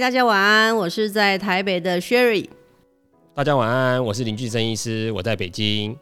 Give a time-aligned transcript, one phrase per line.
[0.00, 2.48] 大家晚安，我是在台北的 Sherry。
[3.32, 5.96] 大家晚安，我是林俊生医师，我在北京。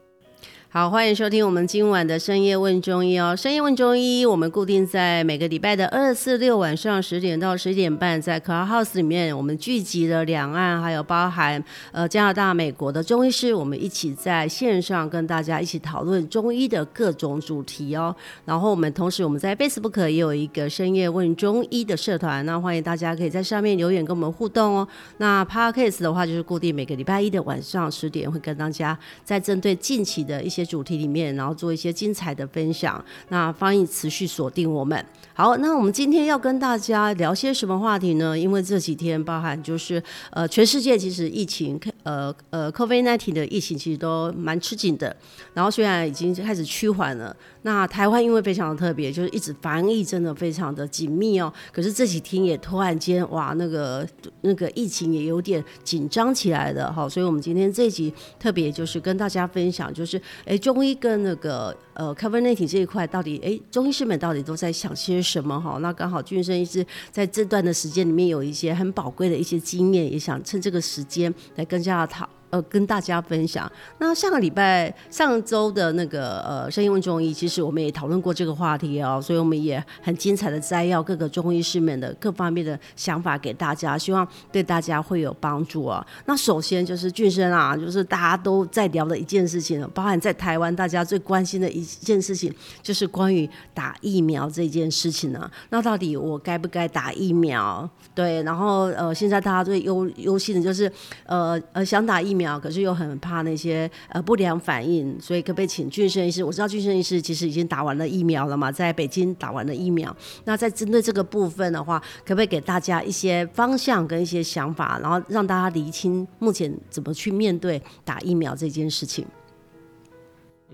[0.75, 3.37] 好，欢迎收听我们今晚的深夜问中医哦。
[3.37, 18.17] 深夜问中医，我们固定在每个礼拜的二、四、六晚上十点到十一点半，在 Club House 里面，我们聚集了两岸还有包含呃加拿大、美国的中医师，我们一起在线上跟大家一起讨论中医的各种主题哦。
[18.47, 24.89] 然后我们同时我们在 Facebook 也有一个深夜问中医的社团，那欢迎大家可以在上面留言跟我们互动哦。
[25.19, 30.62] 那 Podcast 的话，就是固定每个礼拜一的晚上十点会跟大家在针对近期的一些。
[30.65, 33.03] 主题里面，然后做一些精彩的分享。
[33.29, 35.05] 那翻译持续锁定我们。
[35.35, 38.39] 好，那我们今天要跟大家聊些什么话题呢？
[38.39, 45.15] 因为这几天包含就是呃，全世界其实疫情呃呃，COVID nineteen 的疫情其实都蛮吃紧的。
[45.55, 51.53] 然后虽然已经开始趋缓了，那台湾因为非常的特别，就是一直防疫真的非常的紧密哦。
[51.71, 54.09] 可是这几天也突然间哇，那个
[54.41, 57.07] 那个疫情也有点紧张起来的哈。
[57.07, 60.59] 所以我们今天这集特别就是跟大家分享，就是哎。
[60.63, 65.77] 中医跟那个呃 c o v e r n a t i 这一块到底，哎，中医师们到底都在想些什么哈？
[65.81, 72.29] 那刚好俊生医师在这段的时间里面有一些很宝贵的一些经验，也想趁这个时间来跟大家讨。
[72.53, 73.71] 呃，跟大家分享。
[73.97, 86.07] 那上个礼拜、上周的那个呃，声音问中医，其实我们也讨论过这个话题哦，所以我们也很精彩的摘要各个中医师们的各方面的想法给大家，希望对大家会有帮助啊。
[86.27, 95.51] 那首先就是俊生啊，就是大家都在聊的一件事情，包含在台湾大家最关心的一件事情，就是关于打疫苗这件事情呢。
[95.71, 97.89] 那到底我该不该打疫苗？
[98.15, 100.93] 对，然后呃，现在大家最忧忧心的就是
[101.25, 102.42] 呃呃，想打疫苗。
[102.59, 106.45] 可是又很怕那些呃不良反应，所以可不可以请俊生医师？
[106.45, 110.15] 我知道俊生医师其实已经打完了疫苗了嘛，在北京打完了疫苗。
[110.45, 119.27] 那在针对这个部分的话，可不可以给大家一些方向跟一些想法，然后让大家厘清目前怎么去面对打疫苗这件事情？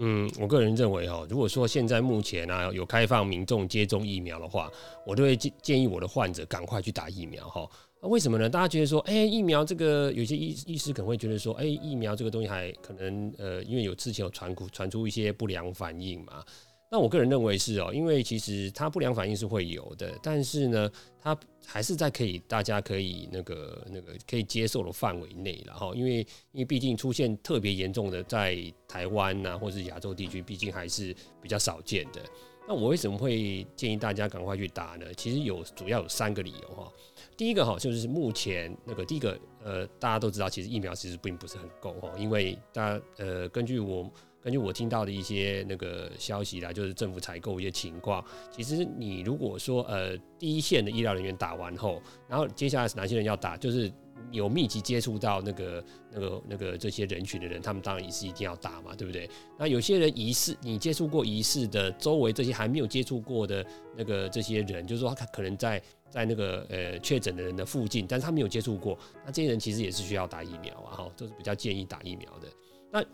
[0.00, 4.71] 嗯，我个人认为哈，如果说现在目前呢有开放民众接种疫苗的话，
[5.05, 7.69] 我都会建建议我的患者赶快去打疫苗哈。
[8.03, 8.49] 为什么呢？
[8.49, 16.45] 大家觉得说，哎，疫苗这个有些医医师可能会觉得说，哎，疫苗这个东西还可能呃，因为有之前有传传出一些不良反应嘛。
[16.91, 21.37] 那我个人认为是哦，因为其实它不良反应是会有的，但是呢，它
[21.67, 25.93] 还是在可以大家可以那个那个可以接受的范围内了哈。
[25.95, 26.21] 因为
[26.53, 32.23] 因为毕竟出现特别严重的在台湾呐，或是亚洲地区，毕竟还是比较少见的。
[32.67, 35.07] 那我为什么会建议大家赶快去打呢？
[35.15, 36.93] 其实有主要有三个理由哈。
[37.38, 44.10] 第一个哈，就是目前那个第一个呃，大家都知道，其实疫苗其实并不是很够哈，因为大家呃，根据我
[44.43, 53.91] 根据我听到的一些那个消息啦，就是政府采购一些情况，其实你如果说呃，第一线的医疗人员打完后，然后接下来是哪些人要打，就是。
[54.32, 59.31] 有密集接触到那个、那个、那个这些人群的人，他们当然也是一定要打嘛，对不对？
[59.56, 63.65] 那有些人疑似你接触过疑似的周围这些还没有接触过的
[63.97, 65.81] 那个这些人，就是说他可能在
[66.11, 72.49] 在那个呃确诊的人的附近，但是他没有接触过，那这些人其实也是需要打疫苗啊，哈，都是比较建议打疫苗的。
[72.91, 73.05] 那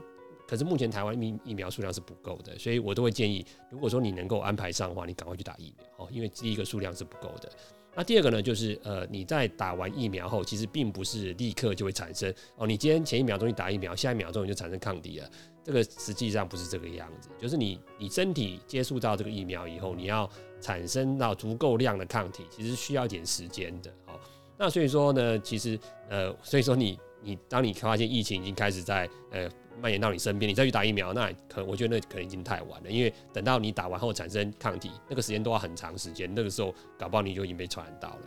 [0.46, 7.50] 可是目前台湾疫疫苗数量是不够的，所以我都会建议，如果说你能够安排上的话，你赶快去打疫苗哦，因为第一个数量是不够的。
[7.96, 15.30] 那第二个呢，就是呃，你在打完疫苗后，其实并不是立刻就会产生哦，你今天前一秒钟你打疫苗，下一秒钟你就产生抗体了，
[15.62, 17.28] 这个实际上不是这个样子。
[17.38, 20.28] 就是你你身体接触到这个疫苗以后，你要
[20.64, 23.90] 产生到足够量的抗体，其实需要一点时间的。
[24.06, 24.18] 哦，
[24.56, 29.48] 那所以说呢，其实呃，所以说你你当你发现疫情已经开始在呃。
[29.82, 38.20] 蔓延到你身边，你再去打疫苗，那可我觉得那可能已经太晚了，因为等到你打完后产生抗体，那个时间都要很长时间，那个时候搞不好你就已经被传染到了。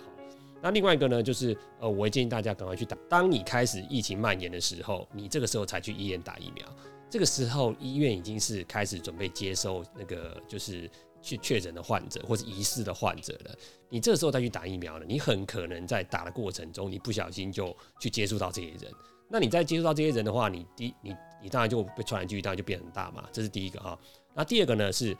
[0.61, 2.97] 那另外一个呢，就是呃，我会建议大家赶快去打。
[3.07, 6.67] 当你开始疫情蔓延的时候，你这个时候才去医院打疫苗，
[7.09, 10.91] 这个时候医院已经是开始准备接收那个就是
[11.27, 13.55] 去确诊的患者或者疑似的患者了。
[13.89, 18.91] 你这时候再去打疫苗了，你很可能在打的过程中，你不小心就去接触到这些人。
[19.29, 21.13] 那你在接触到这些人的话，你第你
[21.43, 23.99] 你当然就被传染几率当然就变很大嘛，这是第一个哈。
[24.33, 25.15] 那第二个呢是，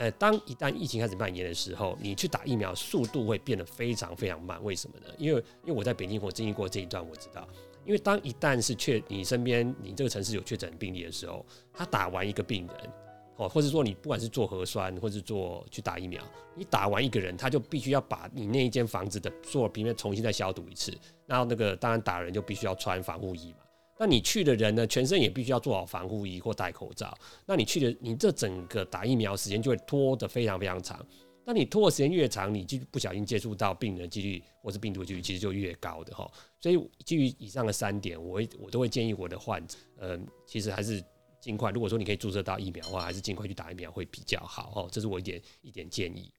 [0.00, 4.62] 呃，当一旦疫情开始蔓延的时候，你去打疫苗速度会变得非常非常慢。
[4.64, 5.14] 为什么呢？
[5.18, 7.48] 因为因为我在北京我经历过这一段，我知道，
[7.84, 12.90] 因为当一旦是确你身边你这个城市有确诊病例的时候，他打完一个病人。
[13.36, 16.22] 哦，或者说你不管是做核酸，或是做去打疫苗，
[16.54, 20.96] 你打完一个人，他就必须要把你那一间房子的所有平面重新再消毒一次。
[21.26, 23.58] 然后那个当然打人就必须要穿防护衣嘛。
[23.98, 27.16] 那你去的人呢，全身也必须要做好防护衣或戴口罩。
[27.46, 31.04] 那你去的你这整个打疫苗时间就会拖得非常非常长。
[31.44, 36.28] 那你拖的时间越长，你就不小心接触到病人几率或是病毒几率其实就越高的哈。
[36.58, 41.04] 所以基于以上的三点，我我都会建议我的患者，嗯，其实还是
[41.44, 41.70] 尽快。
[41.70, 44.88] 如果说你可以注射到疫苗的话，还是尽快去打疫苗会比较好哦。
[44.90, 46.32] 这是我一点一点建议。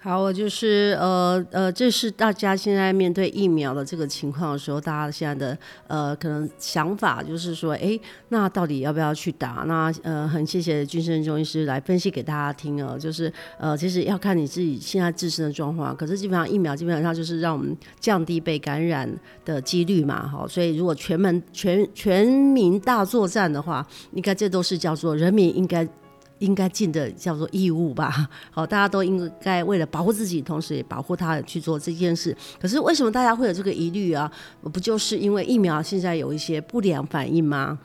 [0.00, 5.58] 好，我就是呃呃，这是大家现在面对疫苗的这个情况的时候，大家现在的
[5.88, 7.98] 呃可能想法就是说，哎，
[8.28, 9.64] 那到底要不要去打？
[9.66, 12.96] 那呃，很谢谢军生中医师来分析给大家听哦。
[12.96, 19.12] 就是呃，其实要看你自己现在自身的状况，可是基本上疫苗基本上就是让我们降低被感染
[19.44, 20.28] 的几率嘛。
[20.28, 25.86] 好，所以如果全门全全民大作战的话，应该这都是叫做人民应该。
[26.38, 32.36] 应该尽的叫做义务吧， 好，大家都应该为了保护自己，同时也保护他人去做这件事。
[32.60, 34.30] 可是为什么大家会有这个疑虑啊？
[34.62, 37.78] 不就是因为疫苗现在有一些不良反应吗？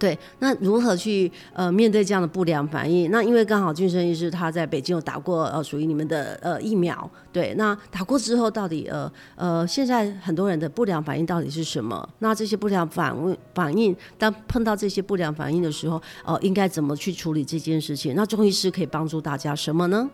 [0.00, 3.10] 对，那如何去呃面对这样的不良反应？
[3.10, 12.08] 那因为刚好俊生医师他在北京有打过呃属于你们的呃疫苗，对，那打过之后到底呃呃现在很多人的不良反应到底是什么？
[12.20, 18.14] 那这些不良反应反应，当碰到这些不良反应的时候，呃应该怎么去处理这件事情？
[18.16, 20.08] 那中医师可以帮助大家什么呢？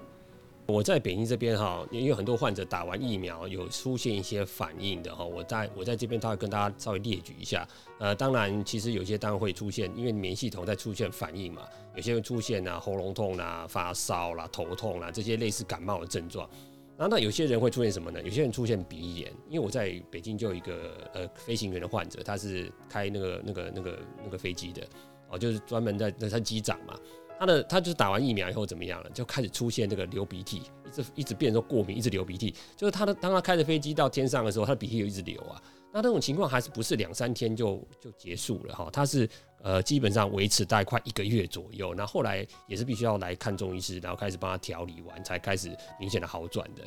[0.68, 7.66] 我在北京这边哈，因为很多患者打完疫苗有出现一些反应的哈，我在我在这边，他会跟大家稍微列举一下。
[8.00, 11.62] 呃，当然，其实有些当然会出现，因为免疫系统在出现反应嘛，
[11.94, 16.48] 有些会出现啊喉咙痛啦、发烧啦、头痛啦这些类似感冒的症状。
[16.98, 18.20] 那那有些人会出现什么呢？
[18.22, 24.82] 有些人出现鼻炎，因为我在北京就有一个呃飞行员的患者，他是开那个那个那个那个飞机的
[25.30, 26.98] 哦，就是专门在那他机长嘛。
[27.38, 29.10] 他的他就是打完疫苗以后怎么样了？
[29.10, 32.54] 就开始出现这个流鼻涕，一直一直变成过敏，一直流鼻涕。
[32.76, 35.60] 就是他的当他开着飞机到天上的时候，他的鼻涕又一直流啊。
[35.92, 38.88] 那这种情况还是不是两三天就就结束了哈？
[38.92, 39.28] 他是
[39.62, 41.94] 呃基本上维持大概快一个月左右。
[41.94, 46.82] 那后来也是必须要来看中医师，然后开始帮他调理完，才开始明显的好转的。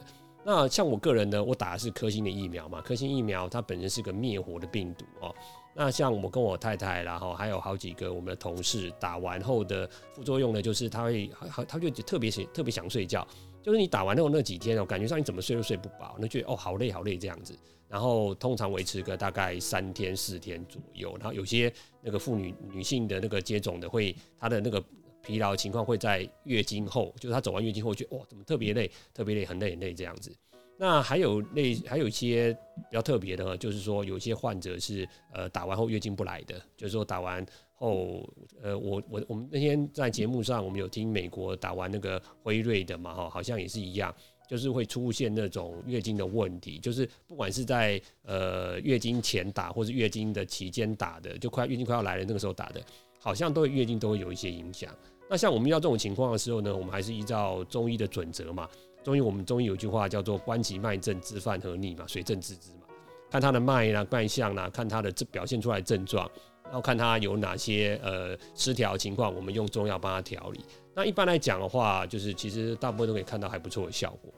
[0.46, 5.36] 那像我个人呢，我打的是科兴的疫苗嘛，科兴疫苗它本身是个灭活的病毒哦。
[5.74, 11.30] 那像我跟我太太，然后还有好几个我们的同事打完后的副作用呢，就是他会，
[11.68, 13.26] 他就特别特别想睡觉，
[13.62, 17.58] 就是你打完后那几天哦，感觉上你怎么睡都睡不饱，那觉得哦好累好累这样子，
[17.88, 21.72] 然后通常维持个大概三天四天左右，然后有些
[22.02, 24.84] 那个妇女女性的那个接种的会，她的那个
[25.22, 30.36] 疲劳情况会在月经后，就是她走完月经后觉得哇怎么特别累，特别累很累很累这样子。
[30.82, 32.54] 那还有那还有一些
[32.90, 38.26] 比较特别的，就是说有一些患者是呃打完后月经不来的，就是说打完后
[38.64, 44.16] 呃我我我们那天在节目上我们有听美国打完那个辉瑞的嘛哈，好像也是一样，
[44.48, 52.82] 就是会出现那种月经的问题，就是不管是在呃月经前打或是月经的期间打的，就快月经快要来了那个时候打的，
[53.20, 54.96] 好像都月经都会有一些影响。
[55.30, 58.68] 那像我们遇到这种情况的时候呢，我们还是依照中医的准则嘛。
[59.10, 62.82] 中医我们中医有句话叫做“观其脉证，知犯何逆”嘛，随证治之嘛。
[63.32, 66.30] 看他的脉啦、脉象啦，看他的这表现出来症状，
[66.66, 70.60] 然后看他有哪些呃失调情况，我们用中药帮他调理。
[70.94, 74.32] 那一般来讲的话，就是其实大部分都可以看到还不错的效果。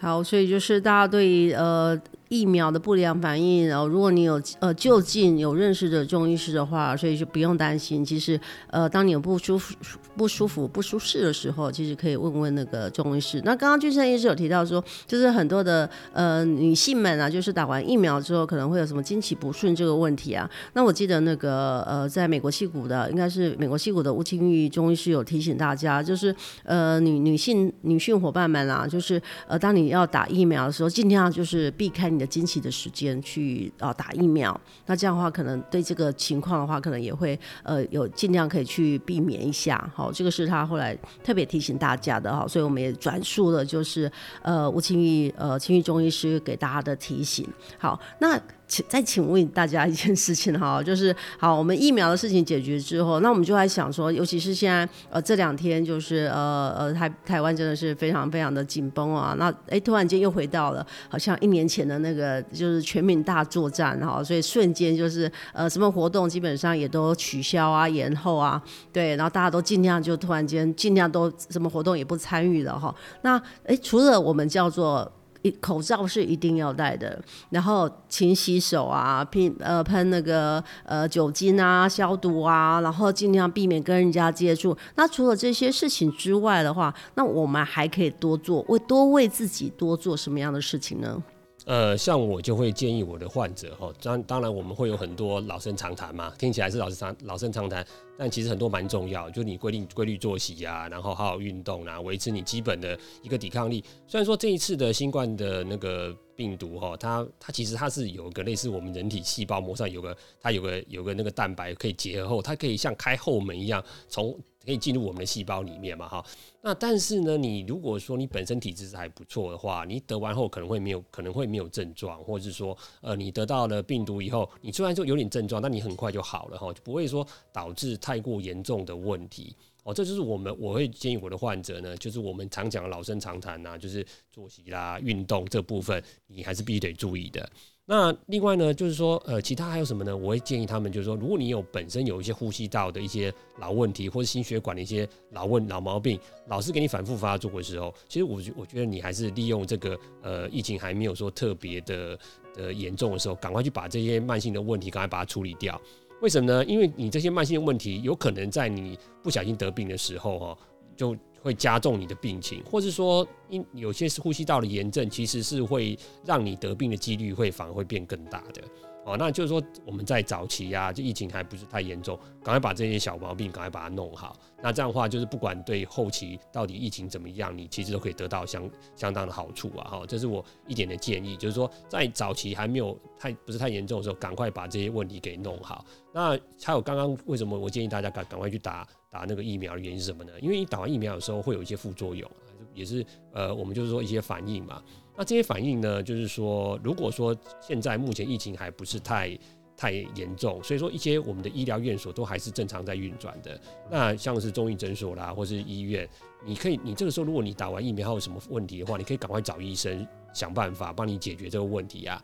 [0.00, 2.00] 好，所以就是大家对于呃。
[2.32, 8.02] 疫苗的不良反应，然后如果你有呃就近有认识的中医师的话，所以就不用担心。
[8.02, 9.74] 其实呃，当你有不舒服、
[10.16, 13.38] 不舒服、不舒适的时候，其实可以问问那个中医师。
[13.44, 20.50] 那刚刚俊生医师有提到说，就是很多的呃女性们啊，就是打完疫苗之后可能会有什么经期不顺这个问题啊。
[20.72, 26.34] 那我记得那个呃，在美国戏谷的应该是美国戏谷的吴清玉中医师有提醒大家，就是
[26.64, 32.21] 呃女女性女性伙伴们啊，就是呃当你要打疫苗的时候，尽量就是避开你。
[32.26, 39.90] 经期的时间去啊打疫苗，那这样的话可能对这个情况的话，可能也会呃有尽量可以去避免一下。
[39.94, 44.10] 好，这个是他后来特别提醒大家的哈，所以我们也转述了就是
[44.42, 47.48] 呃吴清玉呃清玉中医师给大家的提醒。
[47.78, 48.40] 好，那。
[48.72, 73.36] 请再请问大家一件事情哈，就是好，我们疫苗的事情解决之后，那我们就在想说，尤其是现在呃这两天就是呃呃台台湾真的是非常非常的紧绷啊，那哎突然间又回到了好像一年前的那个就是全民大作战哈，所以瞬间就是呃什么活动基本上也都取消啊延后啊，对，然后大家都尽量就突然间尽量都什么活动也不参与了哈，那
[73.66, 75.12] 哎除了我们叫做。
[75.60, 77.20] 口罩是一定要戴的，
[77.50, 84.76] 然后勤洗手啊，喷呃喷那个呃酒精啊，消毒啊，然后尽量避免跟人家接触。
[84.94, 91.22] 那除了这些事情之外的话，那我们还可以多做为多为自己多做什么样的事情呢？
[91.64, 97.86] 呃，像我就会建议我的患者哈，当当然我们会有很多老生常谈嘛，听起来是老生常老生常谈，
[98.18, 103.84] 但其实很多蛮重要，就你规定规律作息啊，然后好好运动啊，维持你基本的一个抵抗力。
[104.08, 114.36] 虽然说这一次的新冠的那个病毒哈，它它其实它是有个类似我们人体细胞膜上有个它有个有个那个蛋白可以结合后，它可以像开后门一样从。
[114.64, 116.08] 可以进入我们的细胞里面嘛？
[116.08, 116.24] 哈，
[116.60, 129.56] 那但是呢，你如果说你本身体质还不错的话，你得完后可能会没有，可能会没有症状，或者是说，呃，你得到了病毒以后，你虽然说有点症状，但你很快就好了哈，就不会说导致太过严重的问题。
[129.84, 137.50] 哦，这就是我们我会建议我的患者呢，就是我们常讲的老生常谈呐，就是作息啦、运动这部分，你还是必须得注意的。
[137.94, 140.16] 那另外呢，就是说，呃，其他还有什么呢？
[140.16, 146.18] 我会建议他们，就是说，如果你有本身有一些呼吸道的一些老问题，或者心血管的一些老问老毛病，
[146.48, 152.18] 老是给你反复发作的时候，其实我我觉得你还是利用这个呃疫情还没有说特别的
[152.56, 155.78] 呃严重的时候，赶快去把这些慢性的问题赶快把它处理掉。
[156.22, 156.64] 为什么呢？
[156.64, 160.58] 因为你这些慢性的问题有可能在你不小心得病的时候，哈，
[160.96, 168.62] 就会加重你的病情，或是说，因有些是呼吸道的炎症，其实是会让你得病的几率会反而会变更大的。
[169.04, 174.36] 哦，那就是说我们在早期啊，就疫情还不是太严重，赶快把这些小毛病赶快把它弄好。
[174.62, 179.90] 那这样的话，就是不管对后期到底疫情怎么样，你其实都可以得到相相当的好处啊。
[179.90, 185.84] 哈，这是我一点的建议，就是说在早期还没有太不是太严重的时候，赶快把这些问题给弄好。
[186.12, 190.32] 那还有刚刚为什么我建议大家赶赶快去打打那个疫苗的原因是什么呢？
[190.40, 192.30] 因为你打完疫苗的时候会有一些副作用，
[192.72, 194.80] 也是呃我们就是说一些反应嘛。
[195.16, 199.38] 那这些反应呢，就是说，如果说现在目前疫情还不是太
[199.76, 203.60] 太严重，所以说一些我们的医疗院所都还是正常在运转的。
[203.90, 206.08] 那像是中医诊所啦，或是医院，
[206.44, 212.22] 你可以，你这个时候如果你打完疫苗还有什么问题的话，你可以赶快找医生想办法帮你解决这个问题啊。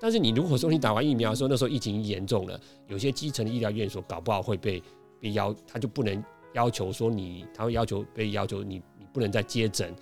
[0.00, 4.82] 但是你如果说你打完疫苗的时候，那时候疫情严重了，有些基层的医疗院所搞不好会被
[5.20, 9.94] 被要，他就不能要求说你，他会要求被要求你，你不能再接诊。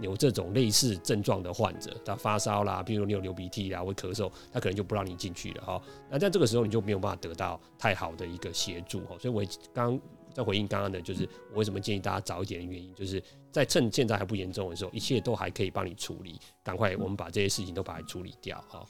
[0.00, 5.82] 有这种类似症状的患者，他发烧啦，比如你有流鼻涕啦，或咳嗽，他可能就不让你进去了哈。
[6.10, 9.16] 那在这个时候，你就没有办法得到太好的一个协助哈。
[9.18, 10.00] 所以，我刚
[10.32, 18.84] 在回应刚刚的，就是我为什么建议大家早一点的原因，就是在趁现在还不严重的时候，一切都还可以帮你处理，赶快我们把这些事情都把它处理掉哈。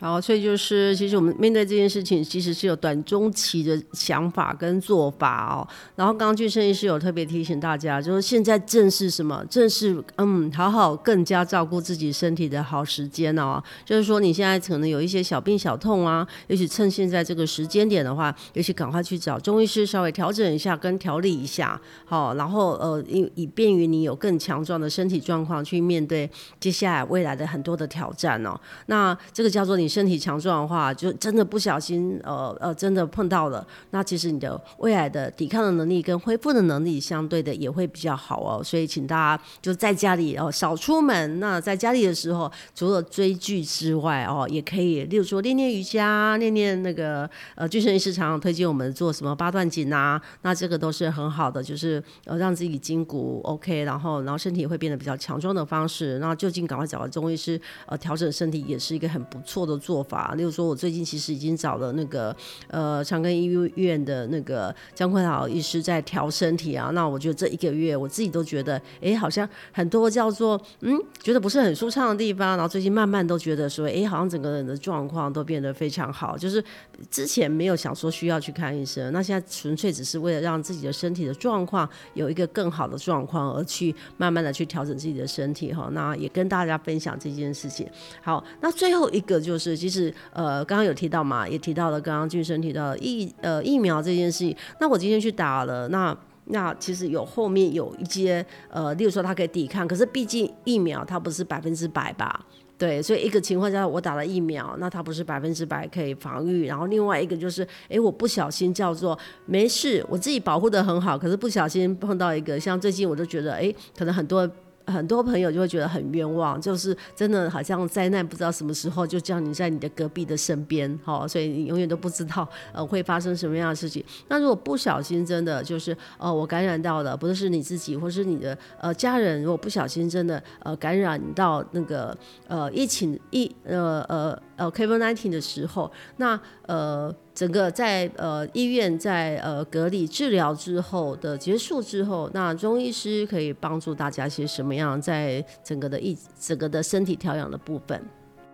[0.00, 5.60] 好，所以就是其实我们面对这件事情，其实是有短中期的想法跟做法哦。
[5.94, 9.44] 然后刚刚俊生医师有特别提醒大家，就是现在正是什么？
[9.50, 13.62] 正是嗯，好好更加照顾自己身体的好时间哦。
[13.84, 28.58] 就是说你现在可能有一些小病小痛啊，也许趁现在这个时间点的话，也许赶快去找中医师稍微调整一下跟调理一下，好，然后呃以以便于你有更强壮的身体状况去面对接下来未来的很多的挑战哦。
[28.86, 29.89] 那这个叫做你。
[29.90, 38.62] 身体强壮的话，就真的不小心，呃呃，真的碰到了，那其实你的未来的抵抗的能力跟恢复的能力相对的也会比较好哦。
[38.62, 41.40] 所以请大家就在家里哦，少出门。
[41.40, 56.18] 那在家里的时候，除了追剧之外哦，也可以，例如说练练瑜伽，练练那个呃，巨神医师常常推荐我们做什么八段锦啊， 那这个都是很好的，就是呃让自己筋骨 OK，然后然后身体会变得比较强壮的方式。
[56.20, 59.79] 那就近赶快找个中医师呃调整身体，也是一个很不错的。
[59.80, 62.34] 做法，例如说，我最近其实已经找了那个
[62.68, 63.46] 呃长庚医
[63.76, 66.90] 院的那个姜坤豪医师在调身体啊。
[66.90, 72.50] 那我觉得这一个月，我自己都觉得，哎，好像很多叫做嗯，觉得不是很舒畅的地方。
[72.50, 76.36] 然后最近慢慢都觉得说，哎，好像整个人的状况都变得非常好。
[76.36, 76.62] 就是
[77.10, 85.88] 之前没有想说需要去看医生，那现在纯粹只是为了让自己的身体的状况有一个更好的状况，而去慢慢的去调整自己的身体哈。
[85.92, 87.88] 那也跟大家分享这件事情。
[88.20, 89.69] 好，那最后一个就是。
[89.76, 94.56] 其实，呃，刚刚有提到嘛，也提到了刚刚俊生提到疫呃疫苗这件事情。
[94.80, 102.44] 那我今天去打了，那那其实有后面有一些呃，例如说它可以抵抗，可是毕竟疫苗它不是百分之百吧？
[102.76, 106.66] 对，所以一个情况下我打了疫苗，那它不是百分之百可以防御。
[106.66, 114.50] 然后另外一个就是，哎，我不小心叫做没事，我自己保护的很好，可是不小心碰到一个，像最近我就觉得，哎，可能很多。
[114.86, 124.04] 很多朋友就会觉得很冤枉，就是真的好像灾难不知道什么时候就降临在你的隔壁的身边，好，所以你永远都不知道 呃会发生什么样的事情。
[124.28, 132.16] 那如果不小心真的就是呃我感染到了，不是你自己或是你的呃家人，如果不小心真的呃感染到那个
[132.48, 137.14] 呃疫情疫呃呃呃，COVID nineteen 的时候，那呃。
[137.32, 148.04] 整个在呃医院在呃隔离治疗之后的结束之后，那中医师可以帮助大家些什么样在整个的一整个的身体调养的部分？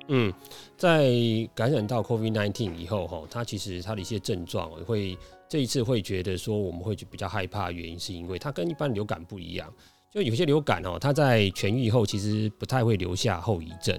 [0.06, 0.32] 嗯，
[0.76, 1.10] 在
[1.52, 9.68] 感染到 COVID nineteen 以后，哈，它其实它的一些症状会这一次会觉得说我们会比较害怕，原因是因为它跟一般流感不一样，
[10.12, 13.98] 就有些流感哦，它在痊愈后其实不太会留下后遗症。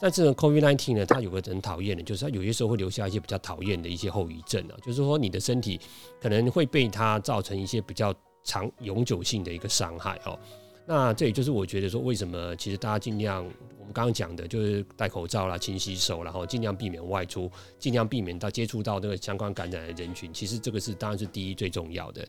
[0.00, 5.80] 但是呢，COVID-19 呢，它有个很讨厌的，就是它有些时候会留下一些比较讨厌的一些后遗症啊，就是说你的身体
[6.20, 10.38] 可能会被它造成一些比较长永久性的一个伤害哦。
[10.86, 13.46] 那这也就是我觉得说，为什么其实大家尽量。
[13.78, 20.34] 我们刚刚讲的就是戴口罩啦、勤洗手，然后尽量避免外出，尽量避免到接触到那个相关感染的人群。
[20.34, 22.26] 其实这个是当然是第一最重要的。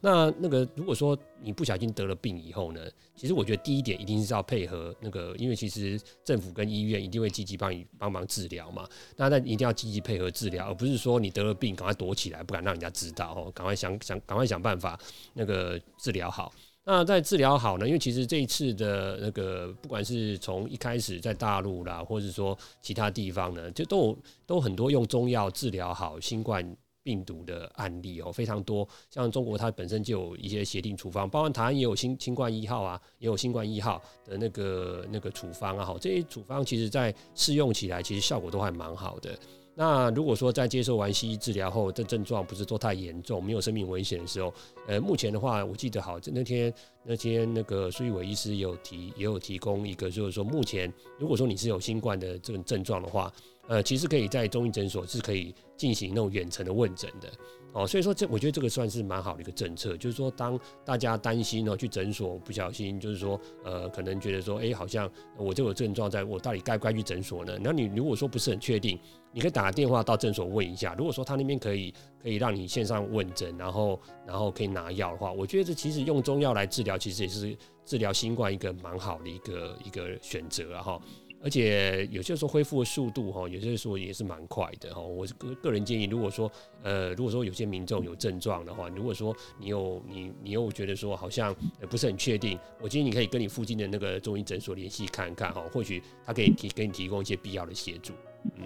[0.00, 2.80] 那那个如果说你不小心得了病以后呢，
[3.16, 8.88] 其实我觉得第一点一定是要配合那个，因为其实政府跟医院一定会积极帮你帮忙治疗嘛。
[9.16, 14.96] 那那一定要积极配合治疗，而不是说你得了病赶快躲起来，不敢让人家知道哦，赶快想想赶快想办法
[15.34, 16.52] 那个治疗好。
[16.92, 17.86] 那在治疗好呢？
[17.86, 28.86] 因为其实这一次的那个，不管是从一开始在大陆啦，或者说其他地方呢，就都有都很多用中药治疗好新冠病毒的案例哦，非常多。
[29.08, 39.38] 像中国它本身就有一些协定处方，包括台湾也有新新冠一号啊，也有新冠一号的那个那个处方啊，好，这些处方其实在试用起来，其实效果都还蛮好的。
[39.80, 44.52] 那如果说在接受完西医治疗后，这症状不是都太严重，没有生命危险的时候，
[44.86, 46.70] 呃，目前的话，我记得好，那天
[47.02, 53.32] 那天那个苏玉伟医师有提，也有提供一个，就是说目前如果说你是有新冠的这种症状的话，
[53.70, 57.30] 呃，其实可以在中医诊所是可以进行那种远程的问诊的。
[57.72, 65.08] 哦，所以说这我觉得这个算是蛮好的一个政策，就是说当大家担心呢，去诊所不小心，就是说呃，可能觉得说，哎，好像
[65.38, 67.56] 我这个症状，在我到底该不该去诊所呢？
[67.62, 68.98] 那你如果说不是很确定，
[69.32, 70.96] 你可以打个电话到诊所问一下。
[70.98, 81.00] 如果说他那边可以可以让你线上问诊，然后然后可以拿药的话，我觉得这其实用中药来治疗，其实也是治疗新冠一个蛮好的一个一个选择啊哈。
[81.42, 85.00] 而且有些时候恢复的速度哈，有些时候也是蛮快的哈。
[85.00, 86.50] 我个个人建议，如果说
[86.82, 91.54] 呃，如果说有些民众有症状的话，如果说你有你你又觉得说好像
[91.88, 98.12] 不是很确定，我建议你可以跟你附近的那个中医诊所联系看看哈，或许他可以提给你提供一些必要的协助，
[98.56, 98.64] 嗯。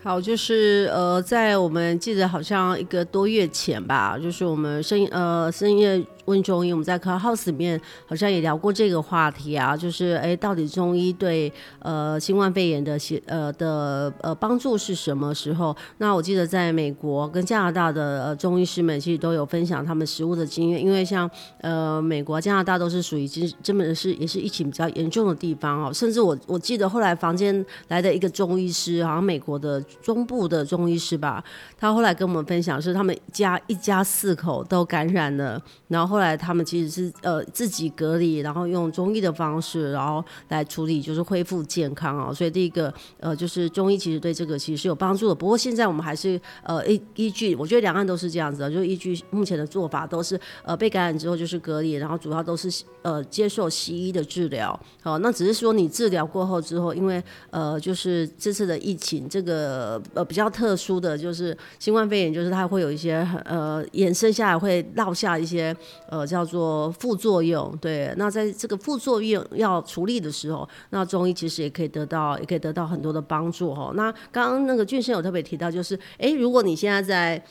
[0.00, 6.04] 好，就是呃，在我们记得好像一个多月前吧，就是我们深呃深夜。
[6.26, 15.76] 问中医，我们在 House 里面好像也聊过这个话题啊，就是哎，到底中医对呃新冠肺炎的协呃的呃帮助是什么时候？
[15.98, 31.44] 那我记得在美国跟加拿大的呃中医师们其实都有分享他们食物的经验，因为像呃美国、加拿大都是属于真真的是也是疫情比较严重的地方哦，甚至我我记得后来房间来的一个中医师，好像美国的中部的中医师吧，
[31.78, 36.13] 他后来跟我们分享是他们家一家四口都感染了，然后。
[36.14, 42.32] 后来他们其实是呃自己隔离，然后用中医的方式，然后来处理，就是恢复健康啊。
[42.32, 45.34] 所以第一个呃就是中医其实对这个其实是有帮助的。
[45.34, 54.78] 不过现在我们还是呃依依据，我觉得两岸都是这样子的，就依据目前的做法都是呃被感染之后就是隔离，然后主要都是呃接受西医的治疗。
[55.02, 65.74] 好，那只是说你治疗过后之后，因为呃就是这次的疫情这个呃比较特殊的就是新冠肺炎，就是它会有一些呃衍生下来会落下一些。
[66.08, 68.12] 呃，叫做副作用，对。
[68.16, 73.92] 那在这个副作用要处理的时候，那中医其实也可以得到，也可以得到很多的帮助哦。
[73.94, 77.44] 那刚刚那个俊生有特别提到，就是哎，如果你现在在，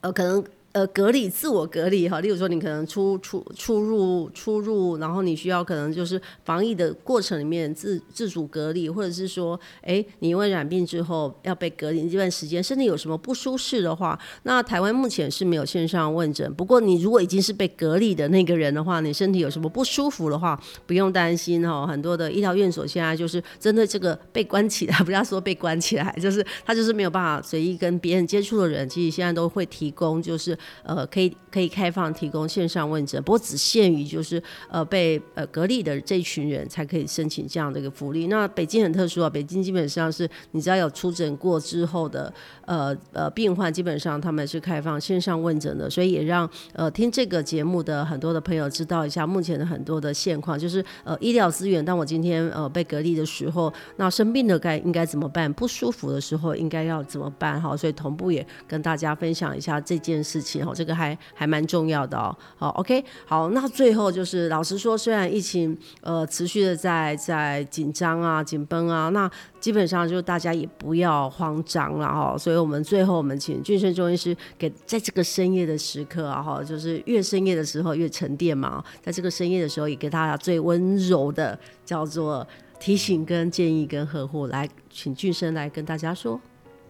[0.00, 0.44] 呃，可能。
[0.72, 16.52] 呃，隔离自我隔离哈，例如说你可能出出出入出入，然后你需要可能就是防疫的过程里面自自主隔离，或者是说，哎，你因为染病之后要被隔离这段时间，身体有什么不舒适的话，那台湾目前是没有线上问诊。
[16.52, 21.86] 不过你如果已经是被隔离的那个人的话，你身体有什么不舒服的话，不用担心哈。
[21.86, 30.57] 很多的医疗院所现在就是针对这个被关起来， 不要说被关起来，就是他就是没有办法随意跟别人接触的人，其实现在都会提供就是。
[30.82, 38.26] 呃，可以可以开放提供线上问诊，不过只限于就是呃被呃隔离的这群人才可以申请这样的一个福利。
[38.26, 42.32] 那北京很特殊啊，北京基本上是你只要有出诊过之后的
[42.64, 51.84] 呃呃病患，基本上他们是开放线上问诊的，所以也让呃听这个节目的很多的朋友知道一下目前的很多的现况，就是呃医疗资源。
[51.84, 55.52] 当我今天呃被隔离的时候，那生病的该应该怎么办？
[55.52, 57.60] 不舒服的时候应该要怎么办？
[57.60, 60.47] 哈，所以同步也跟大家分享一下这件事情。
[60.62, 62.34] 哦，这个还还蛮重要的哦。
[62.56, 69.30] 好，OK，好，那最后就是老实说，虽然疫情呃持续的在在紧张啊、紧绷啊，那
[69.60, 72.36] 基本上就大家也不要慌张了哈。
[72.38, 82.46] 所以我们最后我们请俊生中医师给在这个深夜的时刻啊哈，就是越深夜的时候越沉淀嘛，在这个深夜的时候也给大家最温柔的叫做。
[82.80, 84.46] 提醒、跟建议、跟呵护？
[84.46, 86.40] 来，请俊生来跟大家说。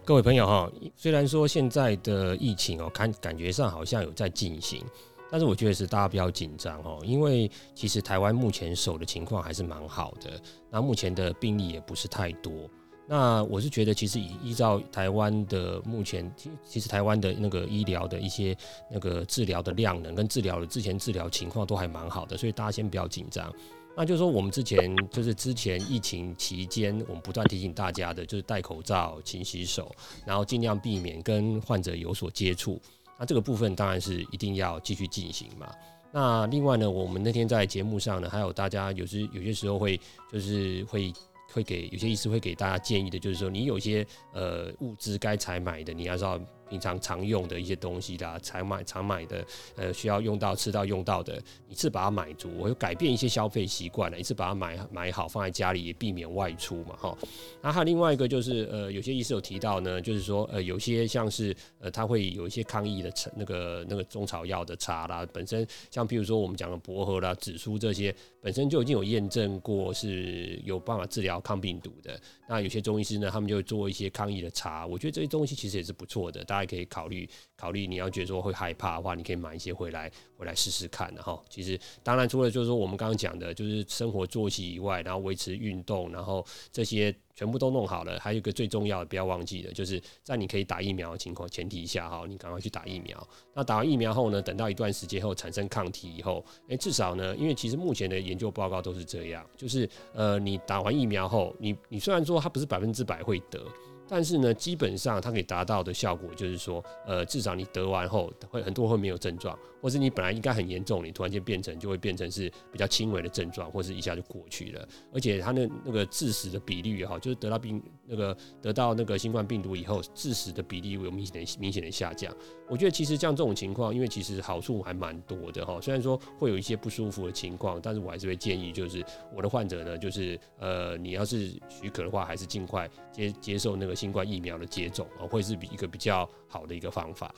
[0.09, 0.67] 各位朋友哈，
[0.97, 4.83] 虽然说现在的疫情哦，看感觉上好像有在进行，
[5.29, 10.31] 但是我觉得是大家不要紧张哦，因为其实台湾目前守的情况还是蛮好的，
[10.71, 12.67] 那目前的病例也不是太多。
[13.05, 16.33] 那我是觉得，其实以依照台湾的目前，
[16.65, 18.57] 其实台湾的那个医疗的一些
[18.89, 23.53] 那个治疗的量能跟治疗的之前治疗情况都还蛮好的，所以大家先不要紧张。
[23.99, 29.93] 那就是说，我们之前就是之前疫情期间，我们不断提醒大家的，就是戴口罩、勤洗手，
[30.25, 32.81] 然后尽量避免跟患者有所接触。
[33.19, 35.69] 那这个部分当然是一定要继续进行嘛。
[36.13, 39.99] 那另外呢，我们那天在节目上呢，还有大家有时有些时候会
[40.31, 41.11] 就是会。
[41.51, 46.39] 会给有些医师会给大家建议的，就是说你有些呃物资该采买的，你要知道。
[46.69, 57.17] 平常常用的一些东西啦，常买常买的，呃，需要用到吃到用到的，一次把它买足，我就改变一些消费习惯了，一次把它买买好，放在家里也避免外出嘛，哈。
[57.61, 72.19] 那还有另外一个就是，呃，有些医师有提到呢，就是说，呃，有些像是，呃，他会有一些抗疫的茶，那个那个中草药的茶啦，本身像譬如说我们讲的薄荷啦、紫苏这些，本身就已经有验证过是有办法治疗抗病毒的。
[72.47, 77.85] 那有些中医师呢，他们就做一些抗疫的茶，我觉得这些东西其实也是不错的，大家可以考虑考虑。
[77.85, 87.15] 你要觉得说会害怕的话，你可以买一些回来回来试试看，然后其实当然除了就是说我们刚刚讲的，就是生活作息以外，然后维持运动，然后这些。
[87.39, 93.25] 全部都弄好了，还有一个最重要的，不要忘记的，就是在你可以打疫苗的情况前提下，哈，你赶快去打疫苗。
[93.53, 103.65] 那打完疫苗后呢，等到一段时间后产生抗体以后，诶，至少呢，因为其实目前的研究报告都是这样，就是呃，你打完疫苗后，你你虽然说它不是百分之百会得。
[104.09, 114.87] 但是呢，基本上它可以达到的效果就是说，呃，至少你得完后会很多会没有症状，或是你本来应该很严重，你突然间变成就会变成是比较轻微的症状，或是一下就过去了。
[115.13, 122.35] 而且它那那个致死的比率哈，就是得到病那个得到那个新冠病毒以后，致死的比例有明显的明显的下降。
[122.67, 125.79] 我觉得其实像这种情况，因为其实好处还蛮多的哈。
[125.79, 133.98] 虽然说会有一些不舒服的情况，但是我还是会建议，就是我的患者呢，就是呃，你要是许可的话，还是尽快接接受那个。
[133.99, 137.35] 新冠疫苗的接种啊，会是比一个比较好的一个方法。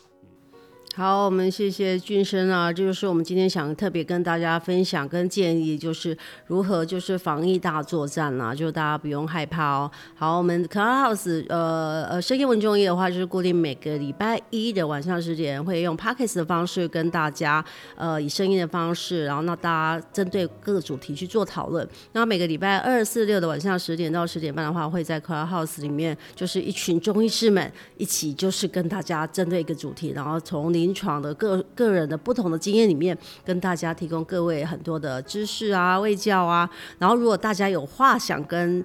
[0.94, 6.16] 好，我们谢谢俊生啊，这就是我们今天想特别跟大家分享跟建议，就是
[6.48, 9.90] 如何就是防疫大作战啦，就大家不用害怕哦。
[10.16, 17.64] 好，我们 Clubhouse 呃呃深夜文中医的话，就是固定每个礼拜一的晚上十点会用 Pockets 的方式跟大家
[17.96, 21.88] 呃以声音的方式，然后那大家针对各个主题去做讨论。
[22.12, 33.15] 那每个礼拜二、四、六的晚上十点到十点半的话，会在 Clubhouse 里面，就是一群中医师们一起就是跟大家针对一个主题，然后从你临床的个个人的不同的经验里面，
[33.46, 36.67] 跟大家提供各位很多的知识啊、卫教啊。
[36.98, 38.84] 然后，如果大家有话想跟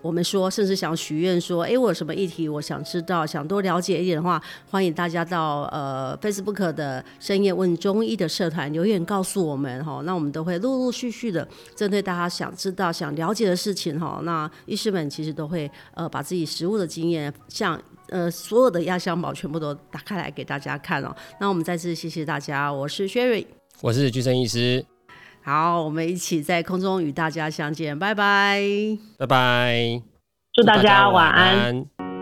[0.00, 10.02] 我们说，甚至想许愿说，哎，我有什么议题我想知道、想多了解一点的话，欢迎大家到呃 Facebook 的深夜问中医的社团留言告诉我们哈。
[10.04, 14.20] 那我们都会陆陆续续的针对大家想知道、想了解的事情哈。
[14.24, 17.78] 那医师们其实都会呃把自己实务的经验像。
[18.10, 21.14] 呃，所有的压箱宝全部都打开来给大家看哦。
[21.40, 23.46] 那我们再次谢谢大家，我是 Sherry，
[23.80, 24.84] 我是居生医师。
[25.42, 28.62] 好，我们一起在空中与大家相见，拜拜，
[29.18, 30.02] 拜拜，
[30.52, 32.13] 祝大家晚安。